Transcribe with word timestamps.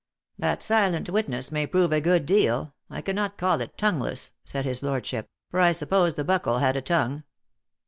"That 0.39 0.63
silent 0.63 1.11
witness 1.11 1.51
may 1.51 1.67
prove 1.67 1.91
a 1.91 2.01
good 2.01 2.25
deal; 2.25 2.73
I 2.89 3.01
can 3.03 3.15
not 3.15 3.37
call 3.37 3.61
it 3.61 3.77
tongueless," 3.77 4.33
said 4.43 4.65
his 4.65 4.81
lordship," 4.81 5.29
for 5.51 5.59
I 5.59 5.73
sup 5.73 5.91
pose 5.91 6.15
the 6.15 6.23
buckle 6.23 6.57
had 6.57 6.75
a 6.75 6.81
tongue." 6.81 7.23